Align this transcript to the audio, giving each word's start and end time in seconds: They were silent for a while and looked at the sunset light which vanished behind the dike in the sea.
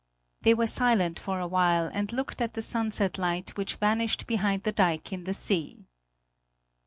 They 0.41 0.55
were 0.55 0.65
silent 0.65 1.19
for 1.19 1.39
a 1.39 1.45
while 1.47 1.87
and 1.93 2.11
looked 2.11 2.41
at 2.41 2.55
the 2.55 2.61
sunset 2.63 3.19
light 3.19 3.55
which 3.55 3.75
vanished 3.75 4.25
behind 4.25 4.63
the 4.63 4.71
dike 4.71 5.13
in 5.13 5.25
the 5.25 5.33
sea. 5.35 5.85